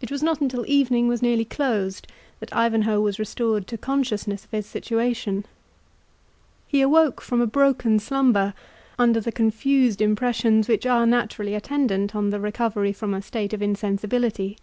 [0.00, 2.08] It was not until evening was nearly closed
[2.40, 5.46] that Ivanhoe was restored to consciousness of his situation.
[6.66, 8.52] He awoke from a broken slumber,
[8.98, 13.62] under the confused impressions which are naturally attendant on the recovery from a state of
[13.62, 14.56] insensibility.